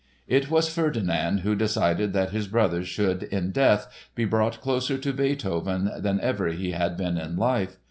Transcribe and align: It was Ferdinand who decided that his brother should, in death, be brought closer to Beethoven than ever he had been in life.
It 0.27 0.49
was 0.49 0.67
Ferdinand 0.67 1.41
who 1.41 1.53
decided 1.53 2.11
that 2.13 2.31
his 2.31 2.47
brother 2.47 2.83
should, 2.83 3.21
in 3.21 3.51
death, 3.51 3.87
be 4.15 4.25
brought 4.25 4.59
closer 4.59 4.97
to 4.97 5.13
Beethoven 5.13 5.91
than 5.99 6.19
ever 6.21 6.47
he 6.47 6.71
had 6.71 6.97
been 6.97 7.19
in 7.19 7.35
life. 7.35 7.77